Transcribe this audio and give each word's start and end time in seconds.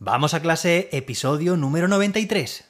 Vamos 0.00 0.32
a 0.32 0.40
clase, 0.40 0.88
episodio 0.92 1.56
número 1.56 1.88
93. 1.88 2.64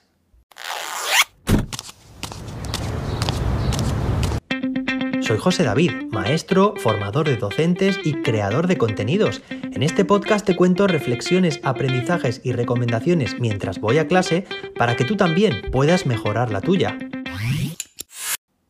Soy 5.21 5.37
José 5.37 5.62
David, 5.62 5.93
maestro, 6.11 6.72
formador 6.79 7.29
de 7.29 7.37
docentes 7.37 8.01
y 8.03 8.22
creador 8.22 8.67
de 8.67 8.79
contenidos. 8.79 9.43
En 9.51 9.83
este 9.83 10.06
podcast 10.06 10.46
te 10.46 10.56
cuento 10.56 10.87
reflexiones, 10.87 11.61
aprendizajes 11.64 12.41
y 12.45 12.53
recomendaciones 12.53 13.38
mientras 13.38 13.79
voy 13.79 13.99
a 13.99 14.08
clase 14.08 14.47
para 14.79 14.97
que 14.97 15.04
tú 15.04 15.15
también 15.15 15.71
puedas 15.71 16.06
mejorar 16.06 16.50
la 16.50 16.62
tuya. 16.62 16.96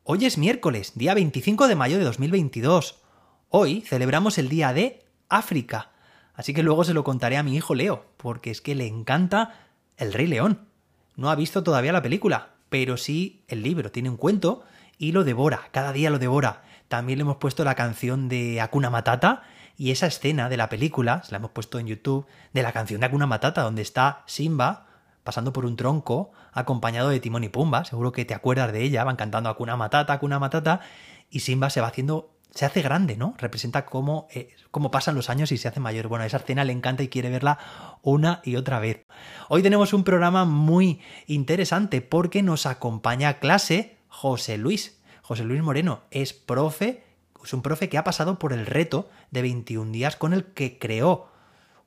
Hoy 0.02 0.24
es 0.24 0.36
miércoles, 0.36 0.94
día 0.96 1.14
25 1.14 1.68
de 1.68 1.76
mayo 1.76 1.98
de 1.98 2.04
2022. 2.04 3.02
Hoy 3.50 3.82
celebramos 3.82 4.36
el 4.36 4.48
Día 4.48 4.72
de 4.72 5.04
África. 5.28 5.92
Así 6.38 6.54
que 6.54 6.62
luego 6.62 6.84
se 6.84 6.94
lo 6.94 7.02
contaré 7.02 7.36
a 7.36 7.42
mi 7.42 7.56
hijo 7.56 7.74
Leo, 7.74 8.04
porque 8.16 8.52
es 8.52 8.60
que 8.60 8.76
le 8.76 8.86
encanta 8.86 9.66
El 9.96 10.12
Rey 10.12 10.28
León. 10.28 10.60
No 11.16 11.30
ha 11.30 11.34
visto 11.34 11.64
todavía 11.64 11.92
la 11.92 12.00
película, 12.00 12.50
pero 12.68 12.96
sí 12.96 13.42
el 13.48 13.64
libro. 13.64 13.90
Tiene 13.90 14.08
un 14.08 14.16
cuento 14.16 14.62
y 14.98 15.10
lo 15.10 15.24
devora, 15.24 15.62
cada 15.72 15.92
día 15.92 16.10
lo 16.10 16.20
devora. 16.20 16.62
También 16.86 17.18
le 17.18 17.22
hemos 17.22 17.38
puesto 17.38 17.64
la 17.64 17.74
canción 17.74 18.28
de 18.28 18.60
Akuna 18.60 18.88
Matata 18.88 19.42
y 19.76 19.90
esa 19.90 20.06
escena 20.06 20.48
de 20.48 20.56
la 20.56 20.68
película, 20.68 21.24
se 21.24 21.32
la 21.32 21.38
hemos 21.38 21.50
puesto 21.50 21.80
en 21.80 21.88
YouTube, 21.88 22.24
de 22.52 22.62
la 22.62 22.70
canción 22.70 23.00
de 23.00 23.06
Akuna 23.06 23.26
Matata, 23.26 23.62
donde 23.62 23.82
está 23.82 24.22
Simba 24.26 24.86
pasando 25.24 25.52
por 25.52 25.66
un 25.66 25.74
tronco 25.74 26.30
acompañado 26.52 27.08
de 27.08 27.18
Timón 27.18 27.42
y 27.42 27.48
Pumba. 27.48 27.84
Seguro 27.84 28.12
que 28.12 28.24
te 28.24 28.34
acuerdas 28.34 28.72
de 28.72 28.84
ella, 28.84 29.02
van 29.02 29.16
cantando 29.16 29.50
Akuna 29.50 29.76
Matata, 29.76 30.12
Akuna 30.12 30.38
Matata, 30.38 30.82
y 31.30 31.40
Simba 31.40 31.68
se 31.68 31.80
va 31.80 31.88
haciendo 31.88 32.30
se 32.50 32.64
hace 32.64 32.82
grande, 32.82 33.16
¿no? 33.16 33.34
Representa 33.38 33.84
cómo, 33.84 34.26
eh, 34.32 34.50
cómo, 34.70 34.90
pasan 34.90 35.14
los 35.14 35.30
años 35.30 35.52
y 35.52 35.58
se 35.58 35.68
hace 35.68 35.80
mayor. 35.80 36.08
Bueno, 36.08 36.24
esa 36.24 36.38
escena 36.38 36.64
le 36.64 36.72
encanta 36.72 37.02
y 37.02 37.08
quiere 37.08 37.30
verla 37.30 37.58
una 38.02 38.40
y 38.44 38.56
otra 38.56 38.80
vez. 38.80 39.04
Hoy 39.48 39.62
tenemos 39.62 39.92
un 39.92 40.04
programa 40.04 40.44
muy 40.44 41.00
interesante 41.26 42.00
porque 42.00 42.42
nos 42.42 42.66
acompaña 42.66 43.28
a 43.28 43.38
clase 43.38 43.98
José 44.08 44.58
Luis. 44.58 45.00
José 45.22 45.44
Luis 45.44 45.62
Moreno 45.62 46.02
es 46.10 46.32
profe, 46.32 47.04
es 47.44 47.52
un 47.52 47.62
profe 47.62 47.88
que 47.88 47.98
ha 47.98 48.04
pasado 48.04 48.38
por 48.38 48.52
el 48.52 48.66
reto 48.66 49.08
de 49.30 49.42
21 49.42 49.92
días 49.92 50.16
con 50.16 50.32
el 50.32 50.46
que 50.46 50.78
creó 50.78 51.28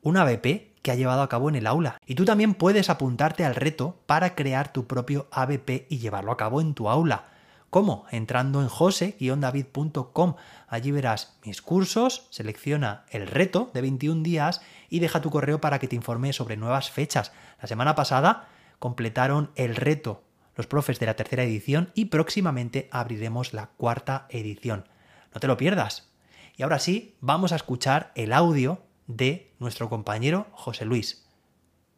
una 0.00 0.22
ABP 0.22 0.72
que 0.82 0.90
ha 0.90 0.96
llevado 0.96 1.22
a 1.22 1.28
cabo 1.28 1.48
en 1.48 1.56
el 1.56 1.66
aula. 1.66 1.98
Y 2.06 2.14
tú 2.14 2.24
también 2.24 2.54
puedes 2.54 2.90
apuntarte 2.90 3.44
al 3.44 3.54
reto 3.54 4.00
para 4.06 4.34
crear 4.34 4.72
tu 4.72 4.86
propio 4.86 5.28
ABP 5.30 5.86
y 5.88 5.98
llevarlo 5.98 6.32
a 6.32 6.36
cabo 6.36 6.60
en 6.60 6.74
tu 6.74 6.88
aula. 6.88 7.26
¿Cómo? 7.72 8.04
Entrando 8.10 8.60
en 8.60 8.68
jose-david.com. 8.68 10.34
Allí 10.68 10.90
verás 10.90 11.38
mis 11.42 11.62
cursos, 11.62 12.26
selecciona 12.28 13.06
el 13.08 13.26
reto 13.26 13.70
de 13.72 13.80
21 13.80 14.22
días 14.22 14.60
y 14.90 14.98
deja 14.98 15.22
tu 15.22 15.30
correo 15.30 15.58
para 15.58 15.78
que 15.78 15.88
te 15.88 15.96
informe 15.96 16.34
sobre 16.34 16.58
nuevas 16.58 16.90
fechas. 16.90 17.32
La 17.62 17.66
semana 17.66 17.94
pasada 17.94 18.46
completaron 18.78 19.52
el 19.56 19.74
reto 19.74 20.22
los 20.54 20.66
profes 20.66 21.00
de 21.00 21.06
la 21.06 21.16
tercera 21.16 21.44
edición 21.44 21.90
y 21.94 22.04
próximamente 22.04 22.90
abriremos 22.92 23.54
la 23.54 23.68
cuarta 23.68 24.26
edición. 24.28 24.86
No 25.32 25.40
te 25.40 25.46
lo 25.46 25.56
pierdas. 25.56 26.10
Y 26.58 26.64
ahora 26.64 26.78
sí, 26.78 27.16
vamos 27.22 27.52
a 27.52 27.56
escuchar 27.56 28.12
el 28.16 28.34
audio 28.34 28.82
de 29.06 29.50
nuestro 29.60 29.88
compañero 29.88 30.46
José 30.52 30.84
Luis. 30.84 31.26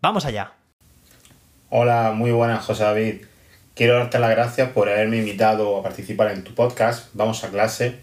¡Vamos 0.01 0.25
allá! 0.25 0.53
Hola, 1.69 2.13
muy 2.15 2.31
buenas 2.31 2.65
José 2.65 2.85
David. 2.85 3.34
Quiero 3.75 3.95
darte 3.95 4.21
las 4.21 4.31
gracias 4.31 4.71
por 4.71 4.89
haberme 4.89 5.17
invitado 5.17 5.77
a 5.77 5.83
participar 5.83 6.31
en 6.31 6.45
tu 6.45 6.55
podcast, 6.55 7.09
Vamos 7.13 7.43
a 7.43 7.51
clase, 7.51 7.97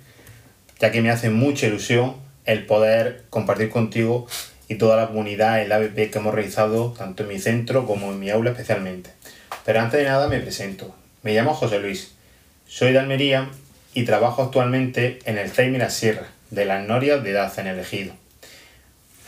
ya 0.82 0.92
que 0.92 1.02
me 1.02 1.10
hace 1.10 1.30
mucha 1.30 1.66
ilusión 1.66 2.18
el 2.44 2.66
poder 2.66 3.24
compartir 3.30 3.70
contigo 3.70 4.28
y 4.68 4.76
toda 4.76 4.98
la 4.98 5.08
comunidad 5.08 5.62
el 5.62 5.72
ABP 5.72 6.12
que 6.12 6.18
hemos 6.18 6.34
realizado 6.34 6.92
tanto 6.92 7.24
en 7.24 7.30
mi 7.30 7.40
centro 7.40 7.86
como 7.86 8.12
en 8.12 8.20
mi 8.20 8.30
aula 8.30 8.50
especialmente. 8.52 9.12
Pero 9.64 9.80
antes 9.80 10.02
de 10.02 10.08
nada 10.08 10.28
me 10.28 10.42
presento. 10.42 10.94
Me 11.24 11.34
llamo 11.34 11.54
José 11.54 11.80
Luis, 11.80 12.16
soy 12.68 12.92
de 12.92 13.00
Almería 13.00 13.48
y 13.94 14.04
trabajo 14.04 14.44
actualmente 14.44 15.20
en 15.24 15.38
el 15.38 15.52
CEIM 15.52 15.78
La 15.78 15.90
Sierra, 15.90 16.28
de 16.50 16.66
las 16.66 16.86
Norias 16.86 17.24
de 17.24 17.32
Daza 17.32 17.62
en 17.62 17.68
el 17.68 17.80
Ejido. 17.80 18.12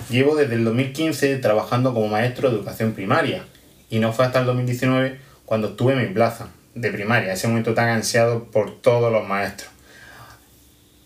Llevo 0.09 0.35
desde 0.35 0.55
el 0.55 0.65
2015 0.65 1.37
trabajando 1.37 1.93
como 1.93 2.09
maestro 2.09 2.49
de 2.49 2.57
educación 2.57 2.91
primaria 2.91 3.45
y 3.89 3.99
no 3.99 4.11
fue 4.11 4.25
hasta 4.25 4.41
el 4.41 4.45
2019 4.45 5.31
cuando 5.45 5.73
tuve 5.73 5.95
mi 5.95 6.13
plaza 6.13 6.49
de 6.75 6.91
primaria, 6.91 7.33
ese 7.33 7.47
momento 7.47 7.73
tan 7.73 7.89
ansiado 7.89 8.45
por 8.45 8.81
todos 8.81 9.11
los 9.11 9.27
maestros. 9.27 9.69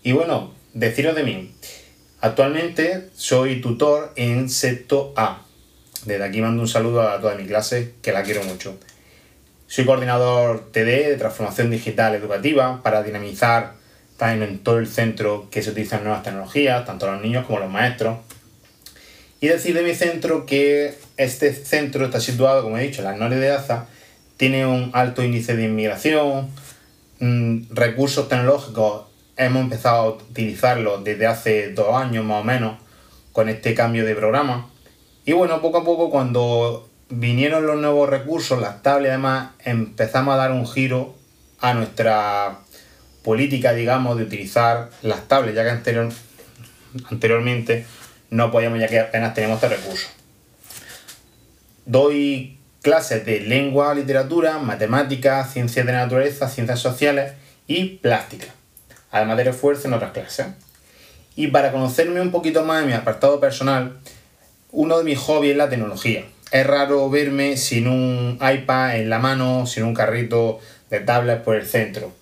Y 0.02 0.12
bueno, 0.12 0.54
deciros 0.74 1.14
de 1.14 1.22
mí. 1.22 1.54
Actualmente 2.20 3.10
soy 3.14 3.60
tutor 3.60 4.12
en 4.16 4.48
sexto 4.48 5.12
A. 5.16 5.42
Desde 6.04 6.24
aquí 6.24 6.40
mando 6.40 6.62
un 6.62 6.68
saludo 6.68 7.02
a 7.02 7.20
toda 7.20 7.34
mi 7.34 7.46
clase, 7.46 7.94
que 8.02 8.12
la 8.12 8.22
quiero 8.22 8.42
mucho. 8.44 8.78
Soy 9.66 9.84
coordinador 9.84 10.70
TD 10.72 11.08
de 11.08 11.16
transformación 11.18 11.70
digital 11.70 12.14
educativa 12.14 12.82
para 12.82 13.02
dinamizar 13.02 13.74
también 14.16 14.50
en 14.50 14.58
todo 14.60 14.78
el 14.78 14.88
centro 14.88 15.48
que 15.50 15.62
se 15.62 15.70
utilizan 15.70 16.02
nuevas 16.02 16.22
tecnologías, 16.22 16.84
tanto 16.86 17.10
los 17.10 17.20
niños 17.20 17.46
como 17.46 17.60
los 17.60 17.70
maestros. 17.70 18.18
Y 19.40 19.46
decir 19.48 19.74
de 19.74 19.82
mi 19.82 19.94
centro 19.94 20.46
que 20.46 20.94
este 21.16 21.52
centro 21.52 22.04
está 22.04 22.20
situado, 22.20 22.62
como 22.62 22.78
he 22.78 22.82
dicho, 22.82 23.02
en 23.02 23.08
las 23.08 23.18
Nores 23.18 23.38
de 23.38 23.52
Aza, 23.52 23.86
tiene 24.38 24.64
un 24.66 24.90
alto 24.94 25.22
índice 25.22 25.56
de 25.56 25.64
inmigración, 25.64 26.48
mm, 27.20 27.74
recursos 27.74 28.28
tecnológicos 28.28 29.08
hemos 29.36 29.62
empezado 29.62 29.96
a 29.96 30.08
utilizarlos 30.08 31.04
desde 31.04 31.26
hace 31.26 31.72
dos 31.72 31.94
años 31.94 32.24
más 32.24 32.40
o 32.40 32.44
menos 32.44 32.78
con 33.32 33.48
este 33.48 33.74
cambio 33.74 34.06
de 34.06 34.14
programa. 34.14 34.70
Y 35.24 35.32
bueno, 35.32 35.60
poco 35.60 35.78
a 35.78 35.84
poco 35.84 36.10
cuando 36.10 36.88
vinieron 37.08 37.66
los 37.66 37.76
nuevos 37.76 38.08
recursos, 38.08 38.60
las 38.60 38.82
tablets 38.82 39.10
además, 39.10 39.50
empezamos 39.64 40.34
a 40.34 40.38
dar 40.38 40.52
un 40.52 40.66
giro 40.66 41.14
a 41.60 41.74
nuestra 41.74 42.60
política, 43.22 43.72
digamos, 43.72 44.16
de 44.16 44.24
utilizar 44.24 44.90
las 45.02 45.26
tablets, 45.26 45.56
ya 45.56 45.64
que 45.64 45.70
anterior, 45.70 46.08
anteriormente 47.10 47.86
no 48.30 48.50
podíamos, 48.50 48.78
ya 48.78 48.88
que 48.88 49.00
apenas 49.00 49.34
tenemos 49.34 49.62
este 49.62 49.76
recurso. 49.76 50.08
Doy 51.86 52.57
clases 52.88 53.26
de 53.26 53.40
lengua, 53.40 53.94
literatura, 53.94 54.56
matemáticas, 54.56 55.52
ciencias 55.52 55.84
de 55.84 55.92
naturaleza, 55.92 56.48
ciencias 56.48 56.80
sociales 56.80 57.34
y 57.66 57.96
plástica, 57.96 58.46
además 59.10 59.36
de 59.36 59.44
refuerzo 59.44 59.88
en 59.88 59.92
otras 59.92 60.12
clases. 60.12 60.46
Y 61.36 61.48
para 61.48 61.70
conocerme 61.70 62.22
un 62.22 62.30
poquito 62.30 62.64
más 62.64 62.80
en 62.80 62.86
mi 62.86 62.94
apartado 62.94 63.40
personal, 63.40 63.98
uno 64.72 64.96
de 64.96 65.04
mis 65.04 65.18
hobbies 65.18 65.50
es 65.52 65.58
la 65.58 65.68
tecnología. 65.68 66.24
Es 66.50 66.66
raro 66.66 67.10
verme 67.10 67.58
sin 67.58 67.88
un 67.88 68.38
iPad 68.40 68.96
en 68.96 69.10
la 69.10 69.18
mano, 69.18 69.66
sin 69.66 69.84
un 69.84 69.92
carrito 69.92 70.58
de 70.88 71.00
tablets 71.00 71.42
por 71.42 71.56
el 71.56 71.66
centro, 71.66 72.14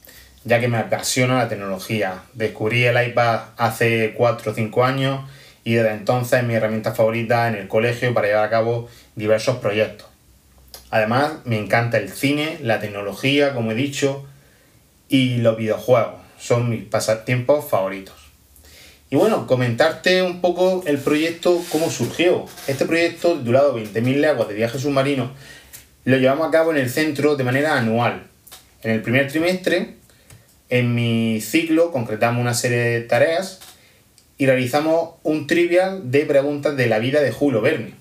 ya 0.42 0.58
que 0.58 0.66
me 0.66 0.78
apasiona 0.78 1.36
la 1.36 1.48
tecnología. 1.48 2.22
Descubrí 2.34 2.86
el 2.86 3.00
iPad 3.10 3.38
hace 3.56 4.14
4 4.16 4.50
o 4.50 4.54
5 4.56 4.84
años 4.84 5.30
y 5.62 5.74
desde 5.74 5.92
entonces 5.92 6.40
es 6.40 6.44
mi 6.44 6.54
herramienta 6.54 6.92
favorita 6.92 7.46
en 7.46 7.54
el 7.54 7.68
colegio 7.68 8.12
para 8.12 8.26
llevar 8.26 8.46
a 8.46 8.50
cabo 8.50 8.88
diversos 9.14 9.58
proyectos. 9.58 10.15
Además, 10.90 11.32
me 11.44 11.58
encanta 11.58 11.98
el 11.98 12.10
cine, 12.10 12.58
la 12.62 12.80
tecnología, 12.80 13.54
como 13.54 13.72
he 13.72 13.74
dicho, 13.74 14.24
y 15.08 15.38
los 15.38 15.56
videojuegos. 15.56 16.20
Son 16.38 16.68
mis 16.68 16.84
pasatiempos 16.84 17.68
favoritos. 17.68 18.14
Y 19.08 19.16
bueno, 19.16 19.46
comentarte 19.46 20.22
un 20.22 20.40
poco 20.40 20.82
el 20.86 20.98
proyecto, 20.98 21.62
cómo 21.70 21.90
surgió. 21.90 22.46
Este 22.66 22.86
proyecto, 22.86 23.38
titulado 23.38 23.78
20.000 23.78 24.16
leguas 24.16 24.48
de 24.48 24.54
viaje 24.54 24.78
submarino, 24.78 25.32
lo 26.04 26.16
llevamos 26.16 26.48
a 26.48 26.50
cabo 26.50 26.72
en 26.72 26.78
el 26.78 26.90
centro 26.90 27.36
de 27.36 27.44
manera 27.44 27.76
anual. 27.76 28.24
En 28.82 28.90
el 28.90 29.02
primer 29.02 29.30
trimestre, 29.30 29.94
en 30.68 30.94
mi 30.94 31.40
ciclo, 31.40 31.92
concretamos 31.92 32.40
una 32.40 32.54
serie 32.54 32.78
de 32.78 33.00
tareas 33.02 33.60
y 34.38 34.46
realizamos 34.46 35.14
un 35.22 35.46
trivial 35.46 36.10
de 36.10 36.26
preguntas 36.26 36.76
de 36.76 36.86
la 36.86 36.98
vida 36.98 37.22
de 37.22 37.30
Julio 37.30 37.60
Verne, 37.60 37.94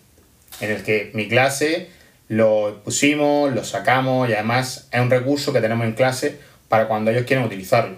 en 0.59 0.71
el 0.71 0.83
que 0.83 1.11
mi 1.13 1.27
clase 1.27 1.89
lo 2.27 2.81
pusimos, 2.83 3.53
lo 3.53 3.63
sacamos 3.63 4.29
y 4.29 4.33
además 4.33 4.87
es 4.91 4.99
un 4.99 5.09
recurso 5.09 5.53
que 5.53 5.61
tenemos 5.61 5.85
en 5.85 5.93
clase 5.93 6.39
para 6.69 6.87
cuando 6.87 7.11
ellos 7.11 7.25
quieran 7.25 7.45
utilizarlo. 7.45 7.97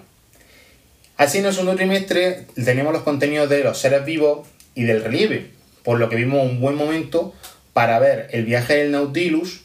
Así 1.16 1.40
en 1.40 1.46
el 1.46 1.54
segundo 1.54 1.76
trimestre 1.76 2.46
teníamos 2.64 2.94
los 2.94 3.04
contenidos 3.04 3.50
de 3.50 3.64
los 3.64 3.80
seres 3.80 4.06
vivos 4.06 4.48
y 4.76 4.84
del 4.84 5.04
relieve, 5.04 5.52
por 5.84 6.00
lo 6.00 6.10
que 6.10 6.16
vimos 6.16 6.44
un 6.44 6.60
buen 6.60 6.76
momento 6.76 7.34
para 7.74 8.00
ver 8.00 8.28
el 8.32 8.46
viaje 8.46 8.76
del 8.76 8.92
Nautilus 8.92 9.62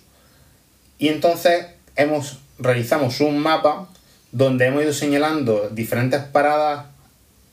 y 0.99 1.09
entonces 1.09 1.67
hemos, 1.97 2.38
realizamos 2.59 3.20
un 3.20 3.38
mapa 3.38 3.88
donde 4.31 4.67
hemos 4.67 4.82
ido 4.82 4.93
señalando 4.93 5.69
diferentes 5.70 6.20
paradas, 6.20 6.87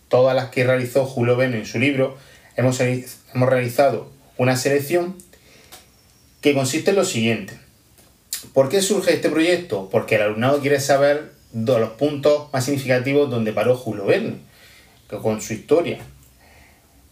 todas 0.08 0.36
las 0.36 0.50
que 0.50 0.64
realizó 0.64 1.06
Julio 1.06 1.36
Verne 1.36 1.58
en 1.58 1.66
su 1.66 1.80
libro, 1.80 2.18
hemos, 2.56 2.80
hemos 2.80 3.50
realizado 3.50 4.12
una 4.38 4.56
selección 4.56 5.16
que 6.41 6.53
consiste 6.53 6.91
en 6.91 6.95
lo 6.95 7.06
siguiente. 7.06 7.57
¿Por 8.53 8.69
qué 8.69 8.81
surge 8.81 9.13
este 9.13 9.30
proyecto? 9.30 9.89
Porque 9.91 10.15
el 10.15 10.21
alumnado 10.21 10.62
quiere 10.62 10.80
saber 10.80 11.31
los 11.53 11.89
puntos 11.91 12.51
más 12.53 12.65
significativos 12.65 13.30
donde 13.30 13.53
paró 13.53 13.75
Julio 13.75 14.06
Verne, 14.06 14.38
con 15.21 15.41
su 15.41 15.53
historia. 15.53 16.00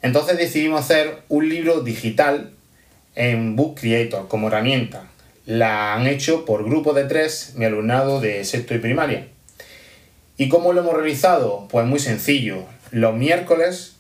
Entonces 0.02 0.38
decidimos 0.38 0.82
hacer 0.82 1.24
un 1.28 1.50
libro 1.50 1.82
digital 1.82 2.52
en 3.16 3.56
Book 3.56 3.80
Creator 3.82 4.28
como 4.28 4.48
herramienta. 4.48 5.10
La 5.46 5.96
han 5.96 6.08
hecho 6.08 6.46
por 6.46 6.64
grupo 6.64 6.94
de 6.94 7.06
tres 7.06 7.54
mi 7.56 7.66
alumnado 7.66 8.22
de 8.22 8.46
sexto 8.46 8.76
y 8.76 8.80
primaria. 8.80 9.28
¿Y 10.38 10.50
cómo 10.50 10.72
lo 10.72 10.82
hemos 10.82 10.94
realizado? 10.94 11.68
Pues 11.70 11.86
muy 11.88 12.00
sencillo. 12.00 12.64
Los 12.92 13.16
miércoles, 13.16 13.96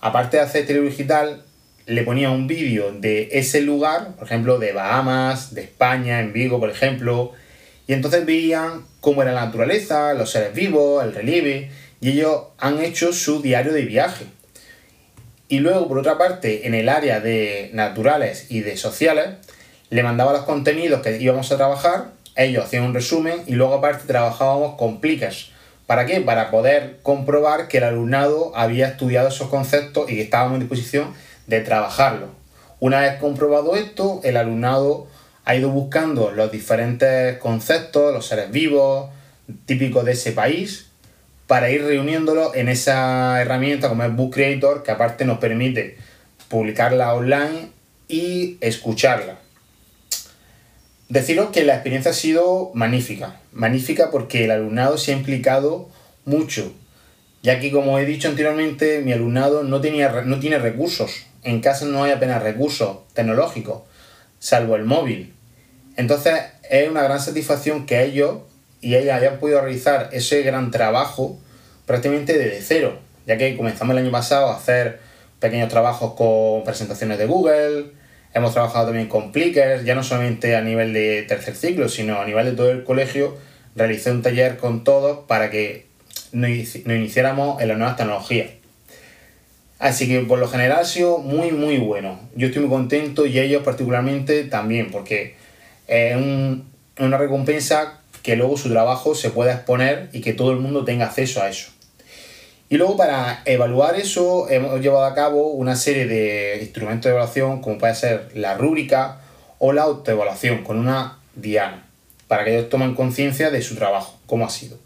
aparte 0.00 0.38
de 0.38 0.42
hacer 0.42 0.66
tele 0.66 0.80
digital, 0.80 1.44
le 1.86 2.02
ponía 2.02 2.30
un 2.30 2.48
vídeo 2.48 2.92
de 2.92 3.28
ese 3.32 3.60
lugar, 3.60 4.16
por 4.16 4.26
ejemplo, 4.26 4.58
de 4.58 4.72
Bahamas, 4.72 5.54
de 5.54 5.62
España, 5.62 6.20
en 6.20 6.32
Vigo, 6.32 6.58
por 6.58 6.68
ejemplo, 6.68 7.32
y 7.86 7.92
entonces 7.92 8.26
veían 8.26 8.84
cómo 9.00 9.22
era 9.22 9.32
la 9.32 9.44
naturaleza, 9.46 10.12
los 10.14 10.32
seres 10.32 10.52
vivos, 10.52 11.04
el 11.04 11.14
relieve, 11.14 11.70
y 12.00 12.10
ellos 12.10 12.42
han 12.58 12.82
hecho 12.82 13.12
su 13.12 13.40
diario 13.40 13.72
de 13.72 13.82
viaje. 13.82 14.26
Y 15.48 15.60
luego, 15.60 15.86
por 15.86 15.98
otra 15.98 16.18
parte, 16.18 16.66
en 16.66 16.74
el 16.74 16.88
área 16.88 17.20
de 17.20 17.70
naturales 17.72 18.46
y 18.50 18.60
de 18.60 18.76
sociales, 18.76 19.28
le 19.90 20.02
mandaba 20.02 20.32
los 20.32 20.42
contenidos 20.42 21.02
que 21.02 21.16
íbamos 21.20 21.52
a 21.52 21.56
trabajar, 21.56 22.10
ellos 22.34 22.64
hacían 22.64 22.82
un 22.82 22.94
resumen 22.94 23.42
y 23.46 23.52
luego 23.52 23.74
aparte 23.74 24.08
trabajábamos 24.08 24.76
con 24.76 25.00
pliques. 25.00 25.50
¿Para 25.86 26.04
qué? 26.04 26.20
Para 26.20 26.50
poder 26.50 26.98
comprobar 27.02 27.68
que 27.68 27.78
el 27.78 27.84
alumnado 27.84 28.50
había 28.56 28.88
estudiado 28.88 29.28
esos 29.28 29.48
conceptos 29.48 30.10
y 30.10 30.16
que 30.16 30.22
estábamos 30.22 30.54
en 30.54 30.60
disposición 30.60 31.14
de 31.46 31.60
trabajarlo. 31.60 32.28
Una 32.80 33.00
vez 33.00 33.18
comprobado 33.18 33.76
esto, 33.76 34.20
el 34.24 34.36
alumnado 34.36 35.06
ha 35.44 35.54
ido 35.54 35.70
buscando 35.70 36.30
los 36.30 36.50
diferentes 36.50 37.38
conceptos, 37.38 38.12
los 38.12 38.26
seres 38.26 38.50
vivos, 38.50 39.10
típicos 39.64 40.04
de 40.04 40.12
ese 40.12 40.32
país, 40.32 40.86
para 41.46 41.70
ir 41.70 41.84
reuniéndolos 41.84 42.54
en 42.56 42.68
esa 42.68 43.40
herramienta 43.40 43.88
como 43.88 44.02
es 44.02 44.14
Book 44.14 44.34
Creator, 44.34 44.82
que 44.82 44.90
aparte 44.90 45.24
nos 45.24 45.38
permite 45.38 45.96
publicarla 46.48 47.14
online 47.14 47.70
y 48.08 48.58
escucharla. 48.60 49.38
Deciros 51.08 51.50
que 51.50 51.62
la 51.62 51.74
experiencia 51.74 52.10
ha 52.10 52.14
sido 52.14 52.72
magnífica, 52.74 53.36
magnífica 53.52 54.10
porque 54.10 54.44
el 54.44 54.50
alumnado 54.50 54.98
se 54.98 55.12
ha 55.12 55.16
implicado 55.16 55.88
mucho, 56.24 56.72
ya 57.42 57.60
que 57.60 57.70
como 57.70 58.00
he 58.00 58.04
dicho 58.04 58.28
anteriormente, 58.28 59.00
mi 59.02 59.12
alumnado 59.12 59.62
no, 59.62 59.80
tenía, 59.80 60.22
no 60.22 60.40
tiene 60.40 60.58
recursos, 60.58 61.26
en 61.46 61.60
casa 61.60 61.86
no 61.86 62.04
hay 62.04 62.12
apenas 62.12 62.42
recursos 62.42 62.98
tecnológicos, 63.14 63.82
salvo 64.38 64.76
el 64.76 64.84
móvil. 64.84 65.34
Entonces 65.96 66.34
es 66.68 66.88
una 66.88 67.02
gran 67.02 67.20
satisfacción 67.20 67.86
que 67.86 68.04
ellos 68.04 68.38
y 68.80 68.96
ellas 68.96 69.18
hayan 69.18 69.38
podido 69.38 69.60
realizar 69.60 70.10
ese 70.12 70.42
gran 70.42 70.70
trabajo 70.70 71.38
prácticamente 71.86 72.36
desde 72.36 72.60
cero, 72.60 72.98
ya 73.26 73.38
que 73.38 73.56
comenzamos 73.56 73.96
el 73.96 74.02
año 74.02 74.10
pasado 74.10 74.48
a 74.48 74.56
hacer 74.56 75.00
pequeños 75.40 75.68
trabajos 75.68 76.14
con 76.14 76.64
presentaciones 76.64 77.18
de 77.18 77.26
Google, 77.26 77.92
hemos 78.34 78.52
trabajado 78.52 78.86
también 78.86 79.08
con 79.08 79.32
Plickers, 79.32 79.84
ya 79.84 79.94
no 79.94 80.02
solamente 80.02 80.56
a 80.56 80.60
nivel 80.60 80.92
de 80.92 81.22
tercer 81.22 81.54
ciclo, 81.54 81.88
sino 81.88 82.20
a 82.20 82.26
nivel 82.26 82.46
de 82.46 82.52
todo 82.52 82.70
el 82.70 82.84
colegio, 82.84 83.36
realicé 83.74 84.10
un 84.10 84.22
taller 84.22 84.56
con 84.56 84.84
todos 84.84 85.24
para 85.26 85.50
que 85.50 85.86
nos 86.32 86.50
iniciáramos 86.50 87.62
en 87.62 87.68
las 87.68 87.78
nuevas 87.78 87.96
tecnologías. 87.96 88.50
Así 89.78 90.08
que 90.08 90.20
por 90.20 90.38
lo 90.38 90.48
general 90.48 90.80
ha 90.80 90.84
sido 90.84 91.18
muy 91.18 91.52
muy 91.52 91.78
bueno. 91.78 92.18
Yo 92.34 92.46
estoy 92.46 92.62
muy 92.62 92.70
contento 92.70 93.26
y 93.26 93.38
ellos 93.38 93.62
particularmente 93.62 94.44
también, 94.44 94.90
porque 94.90 95.34
es 95.86 96.16
una 96.98 97.18
recompensa 97.18 98.00
que 98.22 98.36
luego 98.36 98.56
su 98.56 98.70
trabajo 98.70 99.14
se 99.14 99.30
pueda 99.30 99.52
exponer 99.52 100.08
y 100.12 100.20
que 100.20 100.32
todo 100.32 100.50
el 100.52 100.58
mundo 100.58 100.84
tenga 100.84 101.06
acceso 101.06 101.42
a 101.42 101.48
eso. 101.48 101.70
Y 102.68 102.78
luego 102.78 102.96
para 102.96 103.42
evaluar 103.44 103.94
eso 103.94 104.50
hemos 104.50 104.80
llevado 104.80 105.04
a 105.04 105.14
cabo 105.14 105.50
una 105.50 105.76
serie 105.76 106.06
de 106.06 106.58
instrumentos 106.60 107.04
de 107.04 107.10
evaluación 107.10 107.60
como 107.60 107.78
puede 107.78 107.94
ser 107.94 108.30
la 108.34 108.54
rúbrica 108.54 109.20
o 109.58 109.72
la 109.72 109.82
autoevaluación 109.82 110.64
con 110.64 110.78
una 110.78 111.18
diana, 111.36 111.86
para 112.26 112.44
que 112.44 112.56
ellos 112.56 112.68
tomen 112.68 112.94
conciencia 112.94 113.50
de 113.50 113.62
su 113.62 113.76
trabajo, 113.76 114.18
cómo 114.26 114.44
ha 114.44 114.50
sido. 114.50 114.85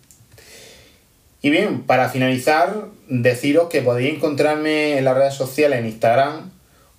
Y 1.42 1.50
bien, 1.50 1.82
para 1.82 2.08
finalizar, 2.10 2.86
deciros 3.08 3.68
que 3.68 3.80
podéis 3.80 4.14
encontrarme 4.14 4.98
en 4.98 5.04
las 5.04 5.16
redes 5.16 5.34
sociales, 5.34 5.78
en 5.78 5.86
Instagram, 5.86 6.50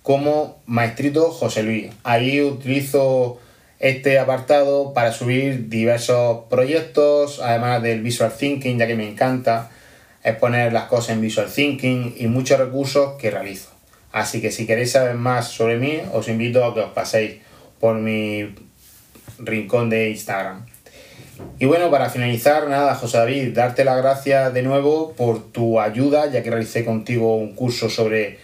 como 0.02 0.60
Maestrito 0.66 1.30
José 1.30 1.62
Luis. 1.62 1.92
Ahí 2.02 2.40
utilizo 2.40 3.38
este 3.78 4.18
apartado 4.18 4.94
para 4.94 5.12
subir 5.12 5.68
diversos 5.68 6.44
proyectos, 6.50 7.40
además 7.40 7.82
del 7.82 8.02
Visual 8.02 8.32
Thinking, 8.32 8.78
ya 8.78 8.86
que 8.86 8.96
me 8.96 9.08
encanta 9.08 9.70
exponer 10.24 10.72
las 10.72 10.84
cosas 10.84 11.10
en 11.10 11.20
Visual 11.20 11.48
Thinking 11.52 12.14
y 12.16 12.26
muchos 12.26 12.58
recursos 12.58 13.14
que 13.18 13.30
realizo. 13.30 13.70
Así 14.12 14.40
que 14.40 14.50
si 14.50 14.66
queréis 14.66 14.92
saber 14.92 15.14
más 15.14 15.48
sobre 15.48 15.78
mí, 15.78 16.00
os 16.12 16.28
invito 16.28 16.64
a 16.64 16.74
que 16.74 16.80
os 16.80 16.92
paséis 16.92 17.40
por 17.80 17.96
mi 17.96 18.54
rincón 19.38 19.88
de 19.88 20.10
Instagram. 20.10 20.66
Y 21.58 21.66
bueno, 21.66 21.90
para 21.90 22.10
finalizar, 22.10 22.68
nada, 22.68 22.94
José 22.94 23.18
David, 23.18 23.54
darte 23.54 23.84
las 23.84 23.96
gracias 23.98 24.52
de 24.52 24.62
nuevo 24.62 25.12
por 25.12 25.52
tu 25.52 25.80
ayuda, 25.80 26.30
ya 26.30 26.42
que 26.42 26.50
realicé 26.50 26.84
contigo 26.84 27.36
un 27.36 27.54
curso 27.54 27.88
sobre 27.88 28.38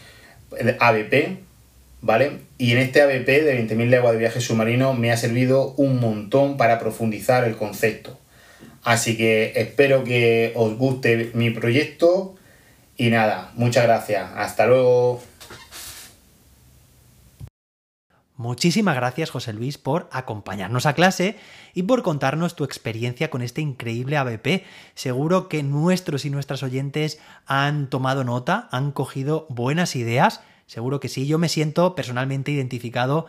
ABP, 0.79 1.39
¿vale? 2.01 2.39
Y 2.59 2.73
en 2.73 2.79
este 2.79 3.03
ABP 3.03 3.27
de 3.27 3.69
20.000 3.69 3.89
leguas 3.89 4.13
de 4.13 4.19
viaje 4.19 4.41
submarino 4.41 4.95
me 4.95 5.11
ha 5.11 5.17
servido 5.17 5.75
un 5.77 6.01
montón 6.01 6.57
para 6.57 6.79
profundizar 6.79 7.45
el 7.45 7.57
concepto. 7.57 8.19
Así 8.85 9.17
que 9.17 9.53
espero 9.57 10.05
que 10.05 10.53
os 10.55 10.79
guste 10.79 11.31
mi 11.35 11.51
proyecto 11.51 12.37
y 12.97 13.11
nada, 13.11 13.53
muchas 13.55 13.85
gracias. 13.85 14.31
Hasta 14.37 14.67
luego. 14.67 15.21
Muchísimas 18.39 18.95
gracias, 18.95 19.31
José 19.31 19.53
Luis, 19.53 19.79
por 19.79 20.09
acompañarnos 20.13 20.87
a 20.87 20.93
clase 20.93 21.37
y 21.75 21.83
por 21.83 22.05
contarnos 22.05 22.55
tu 22.55 22.63
experiencia 22.63 23.31
con 23.31 23.43
este 23.43 23.63
increíble 23.63 24.17
ABP. 24.17 24.65
Seguro 24.95 25.49
que 25.49 25.65
nuestros 25.65 26.25
y 26.25 26.31
nuestras 26.31 26.63
oyentes 26.63 27.19
han 27.47 27.91
tomado 27.91 28.23
nota, 28.23 28.69
han 28.71 28.93
cogido 28.93 29.47
buenas 29.49 29.97
ideas. 29.97 30.41
Seguro 30.67 31.01
que 31.01 31.09
sí, 31.09 31.27
yo 31.27 31.39
me 31.39 31.49
siento 31.49 31.97
personalmente 31.97 32.53
identificado 32.53 33.27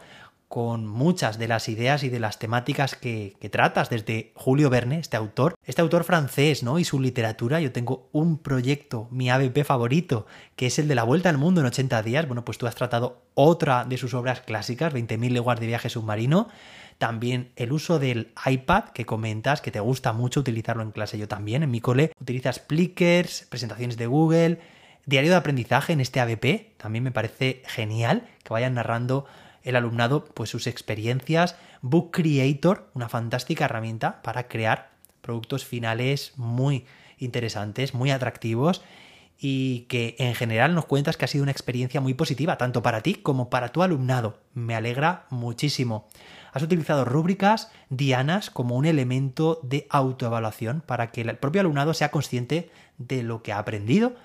con 0.49 0.87
muchas 0.87 1.37
de 1.37 1.47
las 1.47 1.69
ideas 1.69 2.03
y 2.03 2.09
de 2.09 2.19
las 2.19 2.39
temáticas 2.39 2.95
que, 2.95 3.37
tratas, 3.51 3.91
desde 3.91 4.33
Julio 4.33 4.71
Verne, 4.71 4.97
este 4.97 5.15
autor, 5.15 5.53
este 5.63 5.83
autor 5.83 6.03
francés, 6.03 6.63
¿no? 6.63 6.79
Y 6.79 6.85
su 6.85 6.99
literatura. 6.99 7.61
Yo 7.61 7.71
tengo 7.71 8.09
un 8.13 8.39
proyecto, 8.39 9.07
mi 9.11 9.29
ABP 9.29 9.63
favorito, 9.63 10.25
que 10.55 10.65
es 10.65 10.79
el 10.79 10.87
de 10.87 10.95
la 10.95 11.03
Vuelta 11.03 11.29
al 11.29 11.37
Mundo 11.37 11.61
en 11.61 11.67
80 11.67 12.01
días. 12.01 12.27
Bueno, 12.27 12.45
pues 12.45 12.57
tú 12.57 12.65
has 12.65 12.73
tratado 12.73 13.21
otra 13.35 13.85
de 13.85 13.97
sus 13.97 14.15
obras 14.15 14.41
clásicas, 14.41 14.91
20.000 14.91 15.29
leguas 15.29 15.59
de 15.59 15.67
viaje 15.67 15.87
submarino. 15.87 16.49
También 16.97 17.51
el 17.55 17.71
uso 17.71 17.99
del 17.99 18.33
iPad 18.43 18.85
que 18.85 19.05
comentas, 19.05 19.61
que 19.61 19.69
te 19.69 19.79
gusta 19.79 20.13
mucho 20.13 20.39
utilizarlo 20.39 20.81
en 20.81 20.91
clase. 20.91 21.19
Yo 21.19 21.27
también, 21.27 21.61
en 21.61 21.69
mi 21.69 21.79
cole, 21.79 22.11
utilizas 22.19 22.57
Plickers, 22.57 23.45
presentaciones 23.49 23.97
de 23.97 24.07
Google, 24.07 24.59
diario 25.05 25.29
de 25.29 25.37
aprendizaje 25.37 25.93
en 25.93 26.01
este 26.01 26.19
ABP. 26.19 26.75
También 26.77 27.03
me 27.03 27.11
parece 27.11 27.61
genial 27.67 28.27
que 28.43 28.51
vayan 28.51 28.73
narrando 28.73 29.27
el 29.69 29.75
alumnado 29.75 30.25
pues 30.25 30.49
sus 30.49 30.67
experiencias. 30.67 31.55
Book 31.81 32.11
Creator, 32.11 32.89
una 32.93 33.09
fantástica 33.09 33.65
herramienta 33.65 34.21
para 34.21 34.47
crear 34.47 34.91
productos 35.21 35.65
finales 35.65 36.33
muy 36.35 36.85
interesantes, 37.17 37.93
muy 37.93 38.11
atractivos 38.11 38.81
y 39.41 39.81
que 39.81 40.15
en 40.19 40.35
general 40.35 40.75
nos 40.75 40.85
cuentas 40.85 41.15
que 41.15 41.25
ha 41.25 41.29
sido 41.29 41.43
una 41.43 41.51
experiencia 41.51 42.01
muy 42.01 42.13
positiva, 42.13 42.57
tanto 42.57 42.81
para 42.81 43.01
ti 43.01 43.15
como 43.15 43.49
para 43.49 43.69
tu 43.69 43.81
alumnado. 43.81 44.39
Me 44.53 44.75
alegra 44.75 45.25
muchísimo. 45.29 46.07
Has 46.51 46.63
utilizado 46.63 47.05
rúbricas, 47.05 47.71
dianas, 47.89 48.49
como 48.49 48.75
un 48.75 48.85
elemento 48.85 49.59
de 49.63 49.87
autoevaluación 49.89 50.81
para 50.81 51.11
que 51.11 51.21
el 51.21 51.37
propio 51.37 51.61
alumnado 51.61 51.93
sea 51.93 52.11
consciente 52.11 52.69
de 52.97 53.23
lo 53.23 53.41
que 53.41 53.53
ha 53.53 53.59
aprendido. 53.59 54.15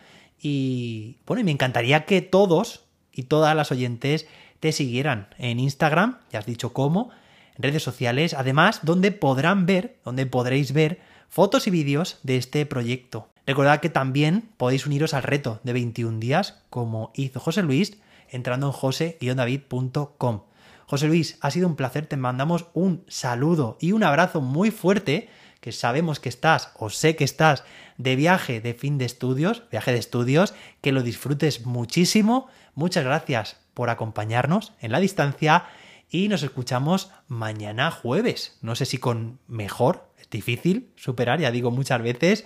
Y 0.41 1.19
bueno, 1.27 1.45
me 1.45 1.53
encantaría 1.53 2.07
que 2.07 2.21
todos 2.21 2.85
y 3.13 3.25
todas 3.25 3.55
las 3.55 3.71
oyentes 3.71 4.27
te 4.65 4.73
siguieran 4.73 5.29
en 5.37 5.61
Instagram, 5.61 6.21
ya 6.33 6.39
has 6.39 6.47
dicho 6.47 6.73
cómo, 6.73 7.11
en 7.55 7.65
redes 7.65 7.83
sociales, 7.83 8.33
además 8.33 8.81
donde 8.83 9.13
podrán 9.13 9.67
ver, 9.67 9.99
donde 10.07 10.25
podréis 10.25 10.73
ver 10.73 11.03
fotos 11.29 11.67
y 11.67 11.71
vídeos 11.71 12.19
de 12.23 12.39
este 12.39 12.65
proyecto. 12.65 13.29
Recordad 13.47 13.81
que 13.81 13.91
también 13.91 14.49
podéis 14.57 14.87
uniros 14.87 15.13
al 15.13 15.23
reto 15.23 15.61
de 15.65 15.75
21 15.75 16.19
días, 16.19 16.63
como 16.71 17.13
hizo 17.15 17.41
José 17.41 17.63
Luis, 17.63 17.99
entrando 18.31 18.69
en 18.69 18.73
jose-david.com. 18.73 20.41
José 20.87 21.09
Luis, 21.09 21.37
ha 21.43 21.51
sido 21.51 21.69
un 21.69 21.77
placer, 21.77 22.07
te 22.07 22.17
mandamos 22.17 22.65
un 22.73 23.05
saludo 23.07 23.77
y 23.83 23.93
un 23.93 24.03
abrazo 24.03 24.41
muy 24.41 24.71
fuerte, 24.71 25.29
que 25.61 25.73
sabemos 25.73 26.21
que 26.21 26.31
estás, 26.31 26.71
o 26.79 26.89
sé 26.89 27.17
que 27.17 27.25
estás, 27.25 27.65
de 27.99 28.17
viaje 28.17 28.63
de 28.63 28.73
fin 28.73 28.97
de 28.97 29.05
estudios, 29.05 29.65
viaje 29.71 29.93
de 29.93 29.99
estudios, 29.99 30.55
que 30.81 30.93
lo 30.93 31.03
disfrutes 31.03 31.67
muchísimo. 31.67 32.49
Muchas 32.75 33.05
gracias 33.05 33.63
por 33.75 33.91
acompañarnos 33.91 34.73
en 34.81 34.93
la 34.93 35.01
distancia 35.01 35.67
y 36.11 36.29
nos 36.29 36.43
escuchamos 36.43 37.11
mañana 37.29 37.91
jueves. 37.91 38.59
No 38.63 38.75
sé 38.75 38.87
si 38.87 38.99
con 38.99 39.39
mejor, 39.49 40.09
es 40.19 40.31
difícil 40.31 40.93
superar, 40.97 41.41
ya 41.41 41.51
digo 41.51 41.71
muchas 41.71 42.01
veces, 42.03 42.45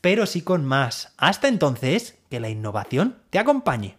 pero 0.00 0.26
sí 0.26 0.42
con 0.42 0.64
más. 0.64 1.12
Hasta 1.18 1.48
entonces, 1.48 2.18
que 2.30 2.40
la 2.40 2.48
innovación 2.48 3.18
te 3.30 3.38
acompañe. 3.38 3.96